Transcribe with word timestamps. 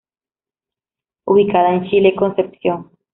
Ubicada 1.27 1.75
en 1.75 1.83
Chile, 1.87 2.15
Concepción. 2.15 2.89